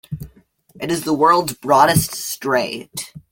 It 0.79 0.89
is 0.89 1.03
the 1.03 1.13
world's 1.13 1.53
broadest 1.53 2.15
strait. 2.15 3.13